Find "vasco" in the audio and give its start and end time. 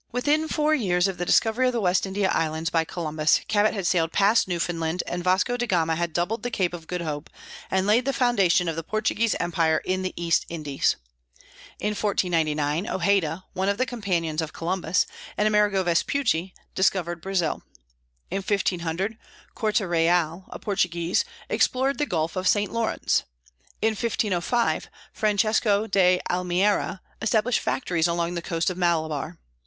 5.23-5.57